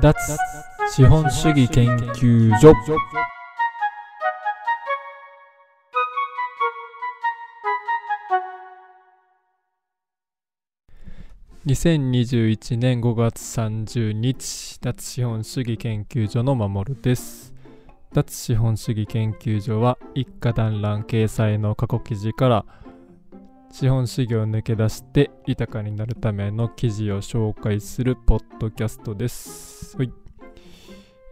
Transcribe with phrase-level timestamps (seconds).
[0.00, 0.14] 脱
[0.94, 2.72] 資本主義研究所。
[11.66, 17.52] 2021年5月30日脱資本主義研究所の守です。
[18.12, 22.64] 脱資本主義研究所は一家団らん掲載の過去記事から
[23.70, 29.96] 資本主義を抜け出して豊かになるための記事を紹介するポッドキャストです。
[29.96, 30.12] はい。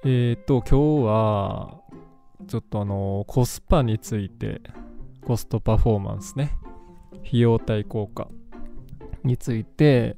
[0.05, 1.81] えっ、ー、と、今日は、
[2.47, 4.61] ちょっとあの、コスパについて、
[5.25, 6.53] コストパフォーマンスね、
[7.27, 8.29] 費用対効果
[9.25, 10.17] について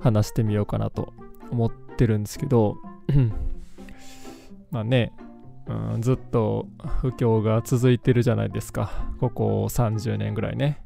[0.00, 1.14] 話してみようかなと
[1.50, 2.76] 思ってるんですけど、
[4.70, 5.12] まあね、
[5.68, 6.66] うん、ずっと
[7.00, 8.90] 不況が続いてるじゃないですか。
[9.20, 10.82] ここ30年ぐらいね。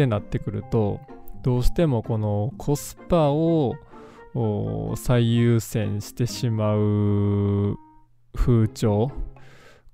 [0.00, 0.98] ってなってくると
[1.42, 3.74] どうしてもこのコスパを
[4.96, 7.76] 最優先してしまう
[8.34, 9.12] 風潮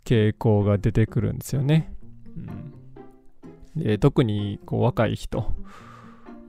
[0.05, 1.93] 傾向が出てくるんですよね。
[3.75, 5.53] うん、で特にこう若い人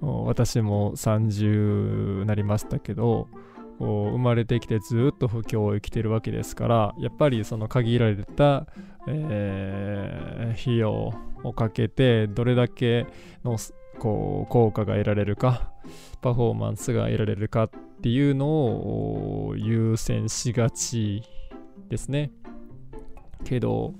[0.01, 3.27] 私も30なりましたけど
[3.77, 8.65] こう生まれてきてずっと不況を生きてるわけですからやっぱりその限られた、
[9.07, 13.05] えー、費用をかけてどれだけ
[13.43, 13.57] の
[13.99, 15.71] こう効果が得られるか
[16.21, 17.69] パフォーマンスが得られるかっ
[18.01, 21.23] ていうのを優先しがち
[21.89, 22.31] ですね。
[23.43, 23.93] けど、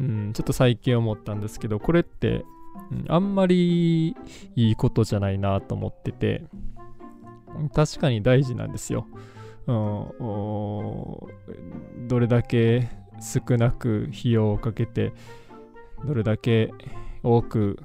[0.00, 2.44] うん、ちょっと最近思ったんですけどこれって、
[2.90, 4.16] うん、あんまり
[4.54, 6.44] いいことじゃないなと思ってて
[7.74, 9.08] 確かに大事なんですよ。
[9.66, 9.74] うん、
[12.08, 12.88] どれだけ
[13.20, 15.12] 少なく費用をかけて
[16.04, 16.72] どれだけ
[17.22, 17.78] 多く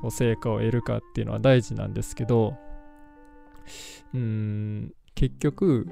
[0.00, 2.56] こう成果を得るかっていうのは大事なんですけど
[4.14, 5.88] うん結局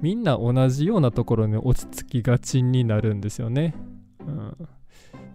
[0.00, 3.74] みんな同じようなところに落ち着きがちになるんですよね。
[4.26, 4.68] うん、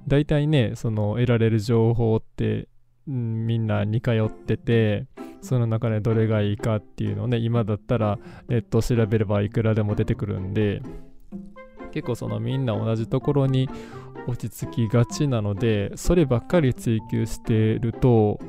[0.08, 2.68] 大体ねその得られる情報って、
[3.08, 5.06] うん、みんな似通ってて
[5.46, 8.18] その中でどれがいいかっていうのをね今だったら
[8.48, 10.82] ネット調べればいくらでも出てくるんで
[11.94, 13.70] 結構そのみんな同じところに
[14.28, 18.40] 落ち着きがちなのでそればっかり追求してると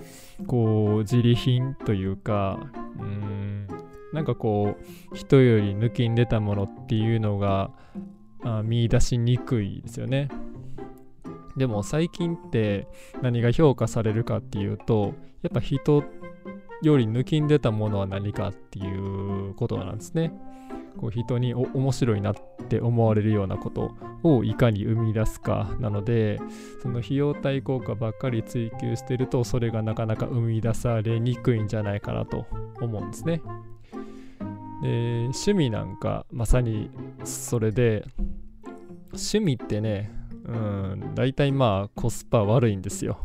[0.46, 2.58] こう自利品というか
[2.98, 3.68] うん
[4.12, 4.76] なんかこ
[5.12, 7.70] う人より抜きんでたものっていうのが
[8.64, 10.28] 見出しにくいですよね。
[11.56, 12.86] でも最近って
[13.22, 16.02] 何が評価されるかっていうとやっぱ人
[16.82, 20.32] より抜きんでたものは何かっていうことなんですね。
[20.96, 22.34] こう人に面白いなっ
[22.68, 26.40] て思われるようなことをいかに生み出すかなので
[26.82, 32.46] その費用対効果ばっかり追求してるとそれがなかなか生み出されにくいんじゃないかなと
[32.80, 33.42] 思うんですね。
[34.82, 34.88] で
[35.24, 36.90] 趣味なんかまさに
[37.24, 38.04] それで
[39.12, 40.10] 趣味ってね
[40.44, 43.18] うん大体まあコスパ悪いんですよ。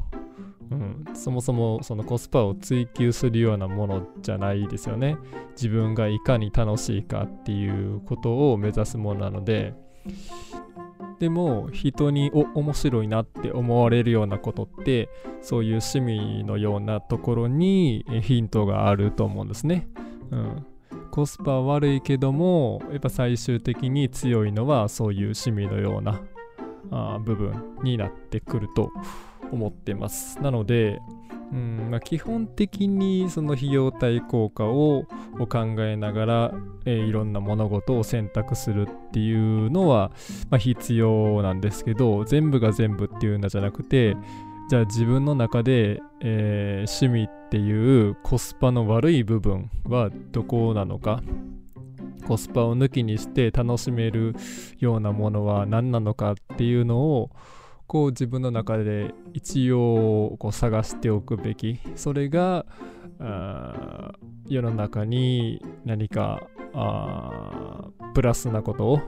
[0.72, 5.18] うん、そもそもそのコスパを追求するようなものじゃないですよね。
[5.52, 9.74] 自分がいかに楽しいかっていうことを目指すものなので、
[11.20, 15.10] でも人にお面白いなって思われるようなことって
[15.42, 19.88] そういう趣味のようなところにヒントがあると思うんですね。
[20.32, 20.66] うん、
[21.12, 26.22] コスパ悪いけどもやっぱ最終的に強いのはそういう趣味のような
[26.90, 28.92] あ部分になってくると
[29.52, 30.40] 思ってます。
[30.42, 31.00] なので、
[31.52, 35.06] うんまあ、基本的にその費用対効果を
[35.50, 36.52] 考えながら、
[36.86, 40.12] えー、いろんな物事を選択するっていうのは、
[40.50, 44.16] まあ、必要なんですけど全部が全部っていうのじゃなくて
[44.70, 51.22] じゃあ自分の中で、えー、趣味っていうコスパの悪い部分はどこなのか
[52.26, 54.34] コスパを抜きにして楽しめる
[54.80, 57.32] ようなものは何なのかっていうのを
[57.92, 61.78] こう自分の中で一応こう探しておくべき。
[61.98, 62.66] それが
[64.48, 66.42] 世の中に何か
[68.14, 69.02] プラスなこと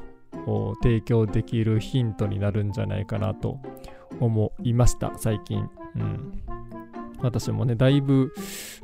[0.46, 3.62] を提供できるヒントになるんじゃないかなと
[4.20, 6.44] 思いました最近、うん、
[7.22, 8.34] 私もねだいぶ、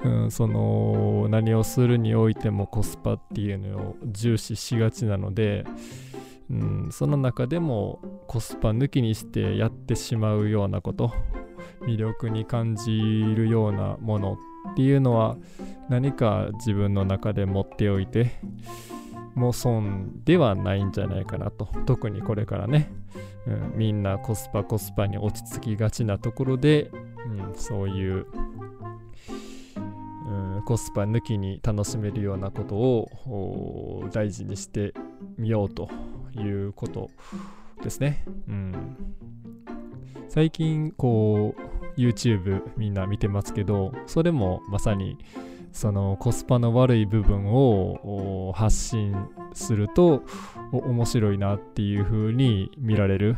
[0.02, 5.66] うん、その何をするにおいてもコスパっていうのを重視しがちなので
[6.50, 11.14] うん、その中でもコスパ抜きにしてやってしまうようなこと
[11.82, 14.38] 魅力に感じるようなもの
[14.72, 15.38] っていうのは
[15.90, 18.32] 何か自分の中で持っておいて
[19.36, 21.70] もう損ではないんじゃないかなと。
[21.86, 22.92] 特にこれからね、
[23.48, 26.92] うん、みんなコスパコスパに落ち着きがちなところで、
[27.26, 28.26] うん、そういう、
[30.26, 34.94] うん、コスパ抜きに楽しめるようなことを大事にして
[35.38, 35.90] みようと。
[36.42, 37.10] いうこと
[37.84, 38.24] ですね。
[38.48, 38.98] うん、
[40.28, 45.18] 最近こう YouTube みんな見てますけどそれもまさに
[45.72, 49.16] そのコスパの悪い部分を発信
[49.54, 50.24] すると
[50.72, 53.38] 面白いなっていう風に見られる。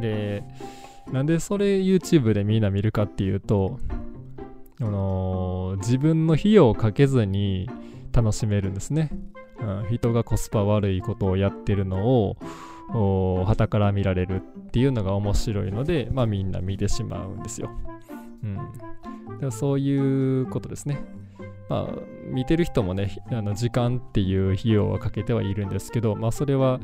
[0.00, 0.44] で、
[1.10, 3.78] なんでそれ YouTube でみんな見るかっていうと、
[4.80, 7.68] あのー、自分の費用をかけずに
[8.12, 9.10] 楽しめるんですね。
[9.90, 17.70] 人がコスパ悪いことをやってるのを旗から見られるっていうのが面白いので、まあみんな見てしまうんですよ。
[18.42, 18.58] うん。
[19.40, 21.02] だそういうことですね。
[21.68, 26.80] まあ、見てる人もね、あの時間っていう費用はかけてはいるんですけど、まあ、それは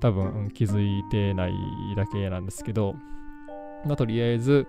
[0.00, 1.52] 多分気づいてない
[1.94, 2.94] だけなんですけど、
[3.84, 4.66] まあ、とりあえず、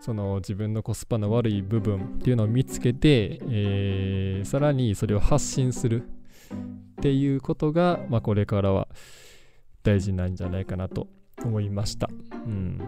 [0.00, 6.08] その自分のコスパの悪い部分っていうのを見つけて、えー、さらにそれを発信する
[6.52, 8.88] っていうことが、まあ、これからは
[9.82, 11.08] 大事なんじゃないかなと
[11.44, 12.08] 思いました。
[12.32, 12.80] うん。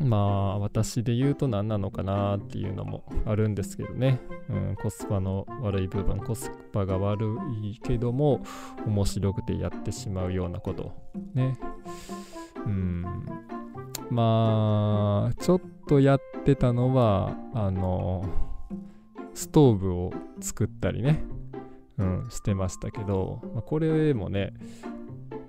[0.00, 8.40] まあ私で言うと何なのかなっていうのもあるんですけどね、うん、コスパの悪い部分コスパが悪いけども
[8.86, 10.92] 面白くてやってしまうようなこと
[11.34, 11.58] ね。
[12.64, 13.04] うん。
[14.10, 18.24] まあちょっとやってたのはあの
[19.34, 21.22] ストーブを作ったりね、
[21.98, 24.52] うん、してましたけど、まあ、これもね、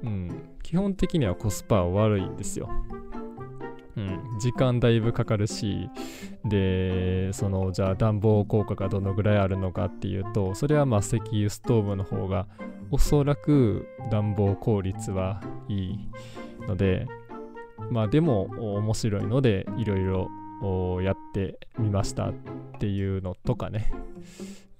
[0.03, 2.69] うん、基本的にはコスパは悪いんですよ。
[3.97, 5.89] うん、時間だいぶかかるし
[6.45, 12.47] でそのじゃあ暖房効果がどのぐらいあるのかっていうとそれはまあ石油ストーブの方が
[12.91, 15.99] おそらく暖房効率はいい
[16.67, 17.07] ので
[17.89, 18.43] まあでも
[18.77, 22.33] 面白いのでいろいろやってみましたっ
[22.79, 23.91] ていうのとかね、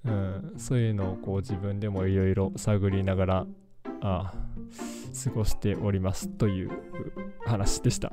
[0.04, 3.46] うん、そういうのをこう自分でもいろいろ探りながら
[4.00, 4.32] あ
[5.24, 6.70] 過ごしておりますという
[7.44, 8.10] 話でした。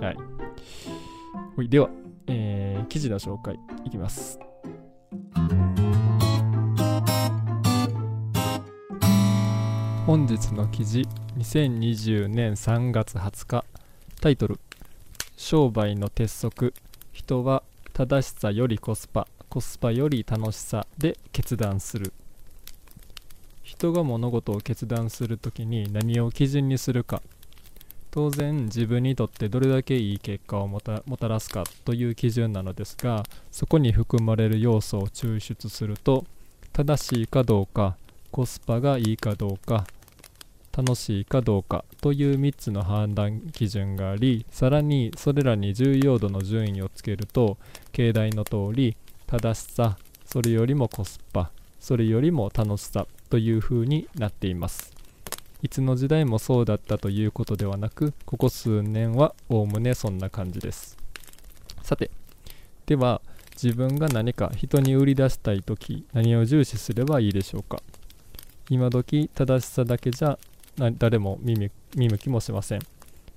[0.00, 0.14] は
[1.58, 1.68] い。
[1.68, 1.90] では、
[2.26, 4.38] えー、記事の紹介いきます。
[10.06, 11.06] 本日の記事
[11.38, 13.64] 2020年3月20日
[14.20, 14.58] タイトル
[15.36, 16.74] 商売の鉄則
[17.12, 17.62] 人は
[17.92, 22.14] 正しさよりコスパコスパより楽しさで決断する。
[23.62, 27.20] 人が物事を決断するときに何を基準にするか。
[28.10, 36.24] 当然自分にとってどれだけいい結果をもたらすかという基準なのですがそこに含まれる要素を抽出すると
[36.72, 37.96] 正しいかどうか
[38.30, 39.86] コスパがいいかどうか
[40.74, 47.58] 楽しいかどうかという3つの判断基準がありさらにそれらに重要度の順位をつけると
[47.92, 48.96] 境内の通り
[49.32, 49.96] 正しさ
[50.26, 54.92] それよりもコスパそれよりも楽しさという風になっています。
[55.62, 60.98] いつの時代もそうだったということではなくここ数年はおおむねそんな感じです。
[61.82, 62.10] さて
[62.84, 63.22] では
[63.54, 67.82] 自分が何か人に売り出したい時何を重視すればいいでしょうか。
[68.68, 70.38] 今時正しさだけじゃ
[70.98, 72.80] 誰も見向きもしません。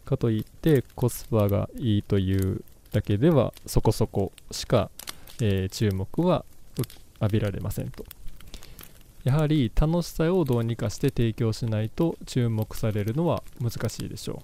[0.03, 4.89] かといってコスパがいいというだけではそこそこしか、
[5.41, 6.45] えー、注目は
[7.21, 8.05] 浴びられませんと。
[9.23, 14.37] やはり楽しさをどうにかして提供しないと注目されるのは難しいでしょう。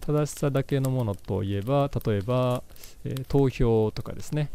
[0.00, 2.64] 正しさだけのものといえば例えば、
[3.04, 4.50] えー、投票とかですね。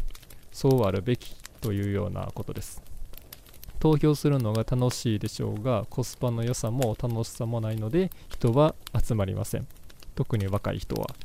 [0.52, 2.82] そうあるべきというようなことです。
[3.80, 9.68] 投票するのが楽しいでしょうがコスパの良さも楽しさもないので人は集まりません。
[10.16, 11.16] 特に若い人は。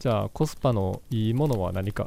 [0.00, 2.04] じゃあコスパのいいものは何か。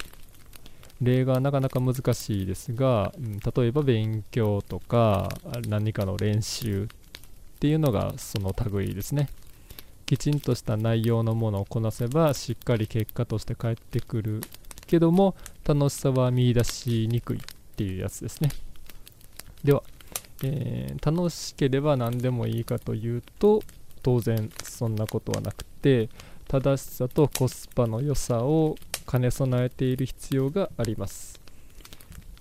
[1.01, 5.29] 例がなかなか難しいですが、うん、例えば勉強とか
[5.67, 6.87] 何かの練習っ
[7.59, 9.29] ていうのがその類ですね。
[10.05, 14.41] きちんとした内容のものをこなせばしっかり結果として返ってくる
[14.85, 17.39] けども楽しさは見出しにくいっ
[17.77, 18.49] ていうやつですね。
[19.63, 19.83] では、
[20.43, 23.63] えー、楽しければ何でもいいかというと
[24.03, 26.09] 当然そんなことはなくて
[26.47, 28.75] 正しさとコスパの良さを
[29.11, 31.41] 兼ね備えている必要があります。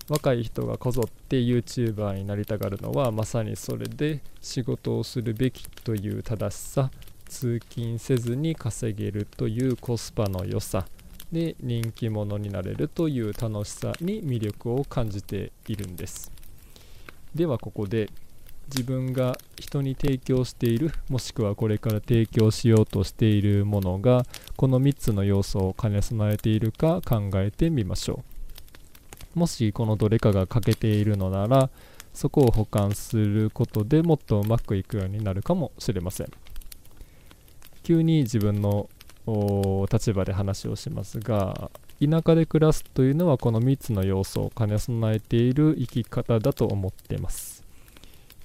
[0.07, 6.89] 若い人がこぞって YouTuber になりたがるのはまさにそれで仕事をするべきという正しさ
[7.27, 10.85] 通勤せずに稼げるというコスパの良さ。
[11.29, 16.31] で人気者になれるという楽しさに魅力を感じているんです。
[17.35, 18.09] ではここで
[18.67, 24.25] 自分が人に提供しているもしくはこれから提供しようとしているものが
[24.55, 28.23] この3つの要素を兼ね備えているか考えてみましょ
[29.35, 29.39] う。
[29.39, 31.69] もしこのどれかが欠けているのなら
[32.13, 36.27] そこを補完することでもっとうまくいくようになるかもしれません。
[37.83, 38.89] 急に自分の
[39.91, 41.71] 立場で話をしますが
[42.03, 47.60] 田舎で暮らすというのはこの3つの要素を兼ね備えている生き方だと思っています、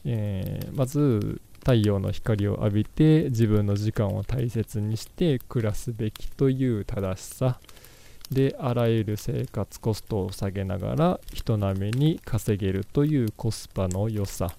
[0.06, 7.58] えー、まず太陽の光を浴びて自分の時間を大切にして暮らすべきという正しさ。
[8.30, 14.52] であらゆる生活コストを下げながら人並みに稼げるというコスパの良さ。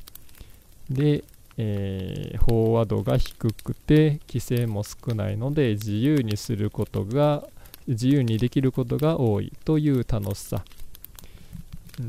[0.90, 1.24] で、
[1.58, 7.46] えー、飽和度が低くて規制も少ないので自由にすることが
[7.88, 10.64] 自由にできることが多いという楽しさ、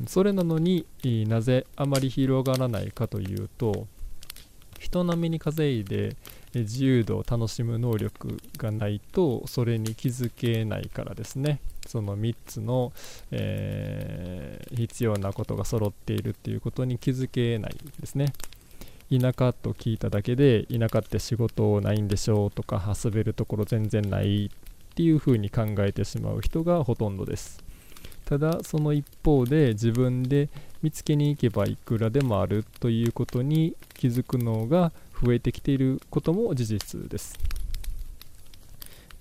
[0.06, 0.86] それなのに
[1.28, 3.86] なぜあまり広がらないかというと
[4.78, 6.16] 人並みに稼いで
[6.54, 11.60] 自由度を楽しむ能力がないとそれに気づけないからですね。
[11.86, 12.92] その3つの、
[13.30, 18.32] えー、必要なことが揃っているっていうことに気づけないですね。
[19.10, 27.67] 田舎と聞いただけで田舎って仕事ないんでしょうとか遊べるところ全然ないっていうふうに考えてしまう人がほとんどです。
[28.28, 30.50] ただその一方で自分で
[30.82, 34.92] 見つけに行けばいくらでもあるということに気づくのが
[35.24, 37.38] 増えてきていることも事実です、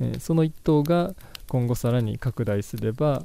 [0.01, 1.15] えー、その一頭が
[1.47, 3.23] 今後さらに拡大すれば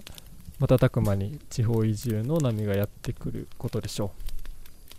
[0.61, 4.23] 瞬く間に地方移住の波がやってくることでしょう。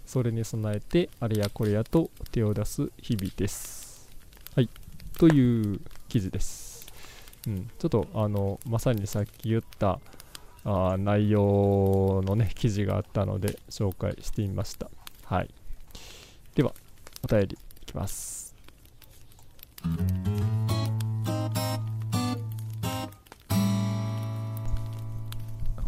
[0.05, 4.09] それに備えてあれやこれやと手を出す日々です。
[4.53, 4.67] はい。
[5.17, 6.85] という記事です、
[7.47, 9.99] うん、ちょっとあのまさにさっき言った
[10.65, 14.89] あ内容のね記事があったので紹介してみました。
[15.25, 15.49] はい。
[16.55, 16.73] では
[17.23, 18.55] お便りいきます。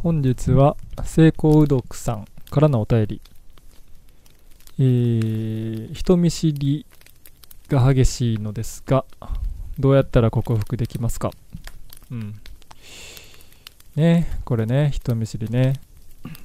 [0.03, 3.21] 本日は成功うどくさんからのお便り。
[4.77, 6.85] えー、人見知り
[7.69, 9.05] が激しいのですが
[9.79, 11.31] どうやったら克服できますか？
[12.11, 12.35] うん。
[13.95, 15.73] ねこれね人見知りね。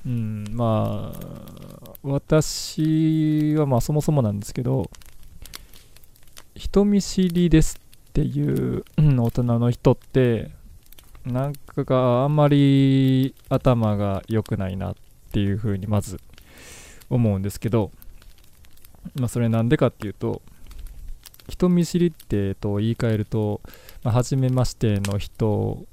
[0.07, 4.91] うんまあ私はまあそもそもなんですけど
[6.55, 7.81] 人見知りです
[8.11, 10.51] っていう、大人の人って
[11.25, 14.95] なんかがあんまり頭が良くないなっ
[15.33, 16.21] ていうふうにまず
[17.09, 17.91] 思うんですけど
[19.15, 20.43] まあそれなんでかっていうと
[21.49, 23.61] 人見知りってと言い換えると、
[24.03, 25.85] まあ、初めましての人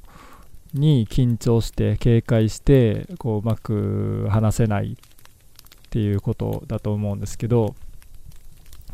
[0.74, 4.96] に緊張して警戒してこううまく話せないっ
[5.90, 7.76] ていうことだと思うんですけど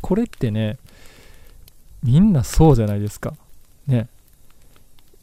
[0.01, 0.77] これってね
[2.03, 3.33] みんなそうじゃないですか。
[3.87, 4.07] ね。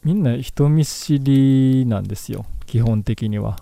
[0.03, 3.59] みんな人見知りなんですよ基本的には。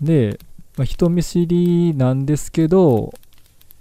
[0.00, 0.40] で、
[0.76, 3.14] まあ、人見知りなんですけど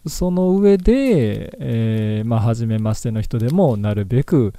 [0.05, 4.53] その上で、えー、まあ初めましての人でもなるべく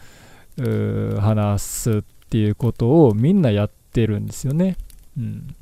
[1.21, 4.77] 話すっていうことをみんなやってるんですよね。
[5.19, 5.55] うん、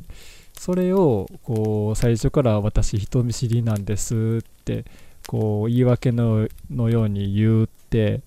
[0.53, 4.85] それをこう最初から私人見知りなんですって
[5.27, 8.21] こう言い訳のように言って、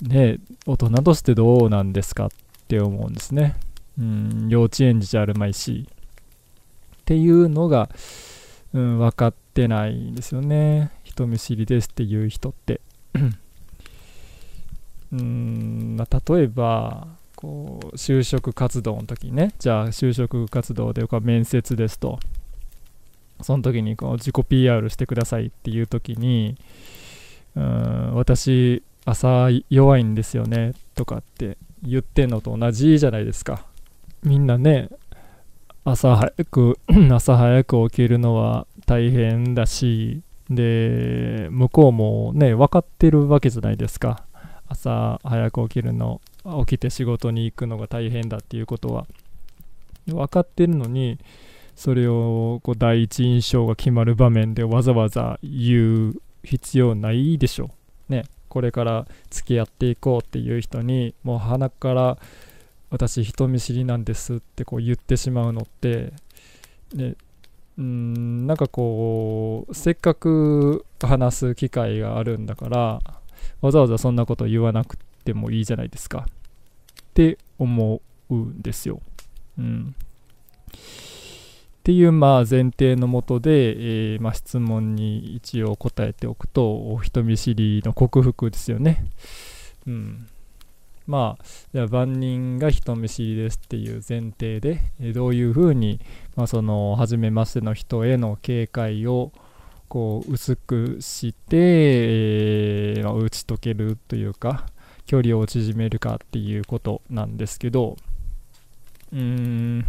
[0.00, 2.28] ね、大人としてどうなんですかっ
[2.68, 3.56] て思うんですね。
[3.98, 5.86] うん、幼稚園児じゃあるまいし。
[5.90, 7.90] っていうのが、
[8.72, 10.92] うん、分かってないんですよね。
[11.02, 12.80] 人見知りですっていう人って。
[15.12, 16.04] うん、例
[16.42, 17.08] えば、
[17.40, 22.18] こう就職活動の時にねじゃあ就職活動で面接ですと。
[23.42, 26.56] その時にこう自己 PR してくださいっていう時に
[27.56, 33.64] うん私朝弱いんですよねとかって言ってんのと同じじゃないですか。
[34.22, 34.90] みんなね
[35.84, 36.78] 朝早く
[37.10, 40.20] 朝早く起きるのは大変だし
[40.50, 44.24] で向こうもね分かってるわけじゃないですか。
[44.68, 46.20] 朝早く起きるの。
[46.66, 49.06] 起きて仕事に行くのが大変だっていうことは。
[50.06, 51.18] 分かってるのに
[51.76, 57.70] それをこう第一印象が決まる場面でわざわざ言う必要ないでしょ。
[58.08, 62.18] ね、これから付き合っていこうっていう人にもう鼻から
[62.90, 66.12] 私人見知りなんですってこう言ってしまうのって、
[66.94, 67.14] ね、
[67.78, 73.00] うんなんかこうせっかく話す機会があるんだから
[73.60, 78.00] わざわざそんなこと言わなくてもいいじゃないですかって思
[78.30, 79.00] うんですよ。
[79.58, 79.94] うん、
[80.70, 89.04] っていうまあ前提のもとで、えー、まあ、質問に一応答えておくと人見知りの克服ですよね。
[89.86, 90.26] うん
[91.06, 96.00] まあじゃあ万人が人見知りですっていう前提で、えどういうふうに、
[96.36, 99.32] まあ、その初めましての人への警戒を
[99.88, 104.66] こう薄くして、えー、まあ、打ち解けるというか
[105.10, 107.96] 距離を縮めるかっていうことなんですけど
[109.12, 109.84] うーん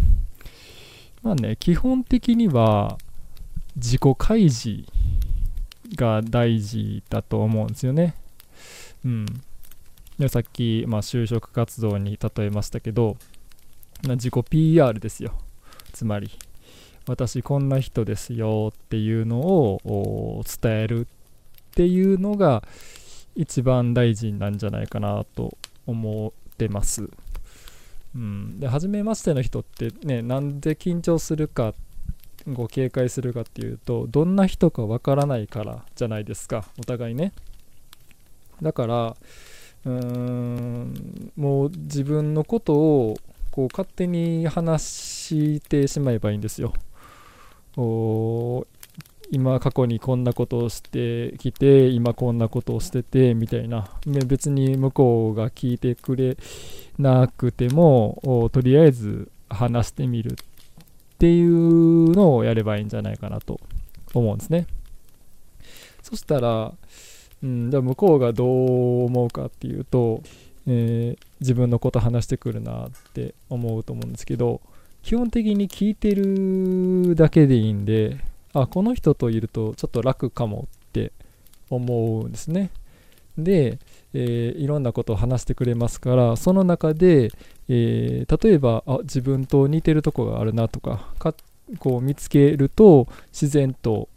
[1.21, 2.97] まあね基本的には
[3.75, 4.83] 自己開示
[5.95, 8.15] が大事だと思うんですよね。
[9.05, 9.25] うん。
[10.17, 13.15] でさっき、まあ、就職活動に例えましたけど、
[14.03, 15.33] まあ、自己 PR ですよ。
[15.93, 16.31] つまり、
[17.07, 21.05] 私こんな人ですよっていうのを伝えるっ
[21.75, 22.63] ていうのが
[23.35, 27.09] 一番大事なんじゃないかなと思ってます。
[28.13, 31.73] うん、で初めましての人ってねなんで緊張するか
[32.47, 36.65] ご警戒するかっていうとどんな人かわからないからじゃないですか。
[36.79, 37.31] お互いね。
[38.61, 39.15] だから
[39.85, 43.17] うーんもう自分のことを
[43.49, 46.73] こう勝手に話してしまえばいいんですよ。
[49.31, 53.89] 今過去にこんなことをしてきて今こんなことをしててみたいな。
[54.27, 56.37] 別に向こうが聞いてくれ
[56.99, 60.35] なくてもとりあえず話してみるっ
[61.17, 63.59] ていうのをやればいいんじゃないかなと
[64.13, 64.67] 思うんですね。
[66.01, 66.73] そしたら、
[67.41, 70.23] うん、じゃあ向こうがどう思うかっていうと、
[70.67, 74.61] えー、自分のこと話してくるなって思うと思うんですけど
[75.03, 78.17] 基本的に聞いてるだけでいいんで
[78.53, 81.11] あこの人といるとちょっと楽かもって
[81.69, 82.69] 思うんですね。
[83.37, 83.79] で、
[84.13, 87.31] えー、いろんなことを話してくれますからその中で、
[87.69, 91.33] えー、例えばあ自分と似てるとこがあるなとかか
[91.79, 94.09] こう見つけると自然と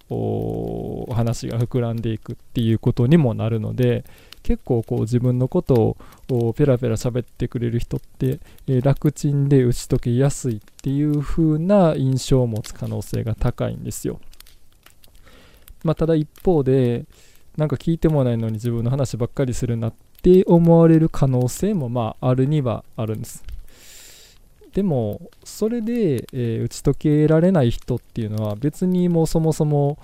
[1.11, 4.05] 話が膨らんでいくっていうことにもなるので
[4.45, 5.97] 結構こう自分のこと
[6.29, 14.21] をペラペラ喋ってくれる人って、え、楽ちんで打ち解けやすいっていう風な印象を持つ可能性が高いんですよ。
[15.83, 17.07] まあ、ただ一方で
[17.57, 23.43] なんか聞いてもないのに自分の話ばっかりするなって思われる可能性もまああるにはあるんです。
[24.75, 29.99] でもそれで、えー、打ち解けられない人っていうのは別にもうそもそも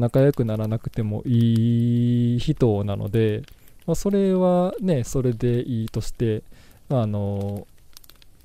[0.00, 3.42] 仲良くならなくてもいい人なので、
[3.88, 6.42] まあ、それはねそれでいいとして、
[6.90, 7.66] あの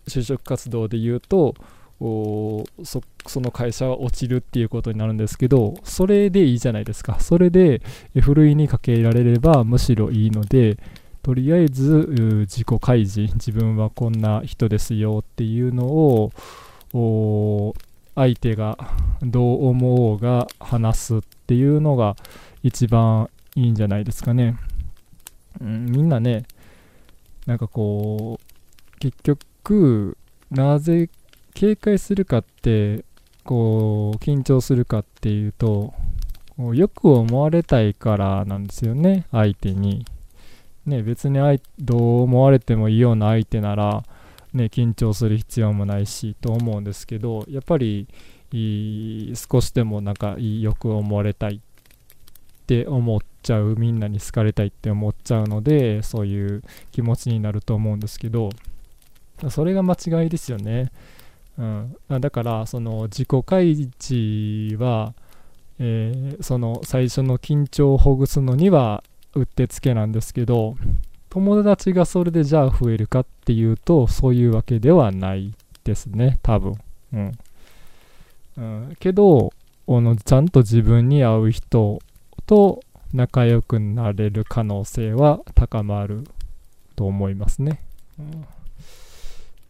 [0.08, 1.54] 就職活動で言うと
[2.00, 7.82] そその会社は落ちるっていうことになるんですけどそれでいいじゃないですかそれで
[8.20, 10.78] ふるいにかけられればむしろいいので
[11.22, 17.76] とりあえず自己開示自分はこんな人ですよっていうのを
[18.16, 18.78] 相手が
[19.22, 22.18] どう思おうが話すっていうのが
[22.62, 24.56] 一番いいんじゃないですかね。
[25.62, 26.46] うん、みんなね
[27.46, 30.18] なんかこう結局
[30.52, 31.10] なぜ
[31.54, 33.04] 警戒するかって
[33.44, 35.94] こう緊張するかっていうと
[36.58, 40.06] こうよく思われたいからなんですよね相手に。
[40.86, 41.40] ね別に
[41.80, 44.04] どう思われてもいいような相手なら
[44.54, 48.08] ね緊張する必要もないしと思うんですけどやっぱり
[49.34, 51.62] 少しでもなんかよく思われたい。
[52.64, 58.50] って思っちゃうみんなに好かれたいって思っちゃうのでそういう気持ちになると思うんですけど
[59.50, 60.92] それが間違いですよね、
[61.58, 65.14] うん、だからその自己開示は、
[65.78, 69.04] えー、その最初の緊張をほぐすのには
[69.36, 70.78] うってつけなんですけど
[71.30, 76.76] 友達がそれでじゃあ増えるかっていうとそういうわけではないですね多分。
[77.12, 77.32] うん、
[78.58, 79.52] うん、けど
[79.88, 82.00] のちゃんと自分に合う人
[82.46, 82.82] と
[83.14, 86.24] 仲良くなれる可能性は高まる
[86.96, 87.80] と思いますね。
[88.20, 88.46] うん、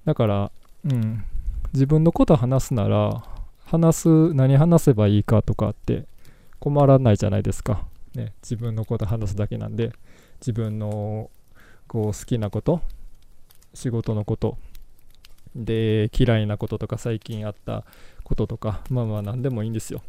[0.05, 0.51] だから、
[0.86, 1.23] うん、
[1.73, 3.23] 自分のこと話すなら、
[3.65, 6.05] 話す、何話せばいいかとかって
[6.59, 7.86] 困らないじゃないですか。
[8.15, 9.91] ね、自分のこと話すだけなんで、
[10.39, 11.29] 自分の
[11.88, 12.81] こう好きなこと、
[13.73, 14.57] 仕事のこと、
[15.55, 17.83] で、嫌いなこととか最近あった
[18.23, 20.01] こととか、まあまあ何でもいいんですよ。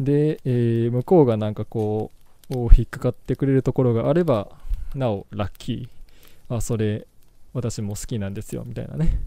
[0.00, 2.10] で、えー、向こうがなんかこ
[2.50, 4.48] う引っかかってくれるところがあれば
[4.94, 6.56] なおラッキー。
[6.56, 7.06] あそれ
[7.52, 9.20] 私も好きなんですよみたいなね。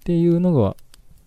[0.00, 0.76] っていうのが、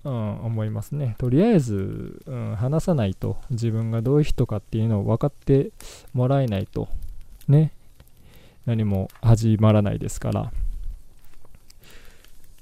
[0.03, 1.15] うん、思いますね。
[1.17, 5.71] とりあえず、うん、話さないと自分がどういう人かっていうのを分かって
[6.13, 6.87] もらえないと
[7.47, 7.73] ね。
[8.65, 10.51] 何も始まらないですから。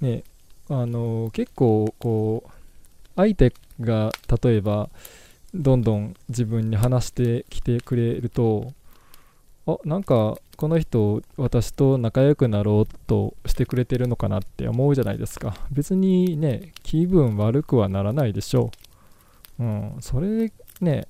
[0.02, 0.24] ね
[0.69, 2.50] あの結構こう
[3.15, 4.89] 相手が例えば
[5.53, 8.73] どんどん自分に話してきてくれると
[9.65, 15.55] あなんかこの人私と仲良くなろうとしてくれてるのかなって思うじゃないですか。
[15.71, 18.71] 別にね気分悪くはならないでしょ
[19.59, 19.63] う。
[19.63, 21.07] うんそれね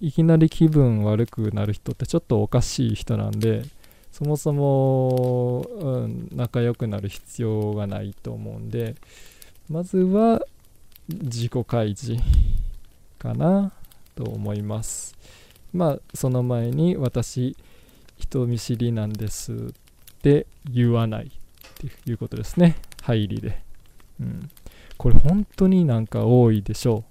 [0.00, 3.62] いきなり気分悪くなる人ってちょっとおかしい人なんで
[4.10, 8.96] そもそも、うん、仲良くなる必要がないと思うんで
[9.70, 10.42] まずは
[11.08, 12.22] 自己開示。
[13.22, 13.72] かな
[14.16, 15.14] と思います。
[15.72, 17.56] まあその前に私
[18.18, 19.56] 人見知りなんですっ
[20.22, 21.30] て言わないっ
[22.02, 22.76] ていうことですね。
[23.02, 23.62] 入りで、
[24.20, 24.50] うん、
[24.98, 27.04] これ本当になんか多いでしょう。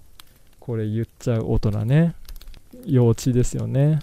[0.60, 2.16] これ言っちゃう大人ね。
[2.86, 4.02] 幼稚ですよね。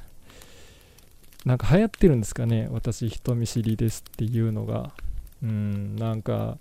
[1.45, 4.93] なんか流行ってるんですかね私人見知りですっていうのが。
[5.43, 6.59] うんなんか、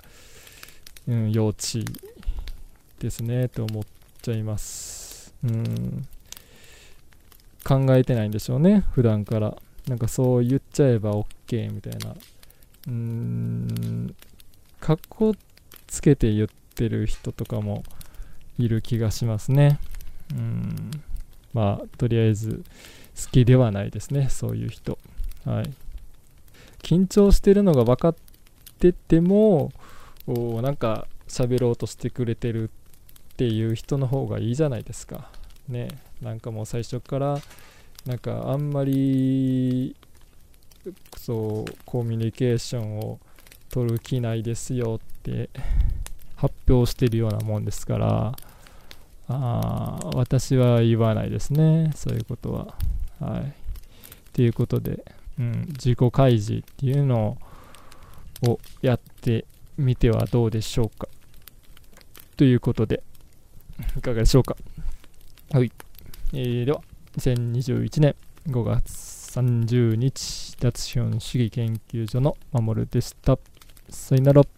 [1.08, 1.80] うん、幼稚
[3.00, 3.84] ですねと思っ
[4.22, 5.07] ちゃいます。
[5.44, 6.08] うん。
[7.64, 9.58] 考えてないんでしょうね普段から。
[9.88, 12.12] なんかそう言っちゃえば OK みたいな。
[12.12, 14.16] うーん。
[14.80, 15.36] かっこ
[15.88, 17.84] つけて言ってる人とかも
[18.58, 19.80] いる気がしますね。
[20.32, 20.92] うん。
[21.54, 22.64] まあとりあえず
[23.26, 25.00] 好きではないですねそういう人。
[25.46, 25.72] はい。
[26.84, 28.16] 緊張してるのが分かっ
[28.80, 29.72] てても
[30.62, 32.70] なんか喋ろうとしてくれてる
[33.38, 35.30] っていう人の方がいいじゃないですか。
[35.70, 35.90] ね。
[36.24, 37.40] なんかもう最初から
[38.08, 39.96] なんかあんまり
[41.16, 43.20] そうコミュニケーションを
[43.70, 45.52] 取る気ないですよって
[46.36, 48.36] 発表してるようなもんですから
[49.28, 51.92] あ私は言わないですね。
[51.96, 52.74] そういうことは。
[53.20, 53.54] はい。
[54.34, 55.06] ということで、
[55.38, 57.38] うん、自己開示っていうの
[58.48, 59.46] をやって
[59.78, 61.08] みてはどうでしょうか。
[62.36, 63.04] ということで。
[63.98, 64.56] いかがでしょうか
[65.52, 65.72] はい、
[66.34, 66.82] えー、では
[67.18, 68.16] 2021年
[68.48, 73.38] 5月30日脱資本主義研究所の守でした。
[73.90, 74.57] さよなら。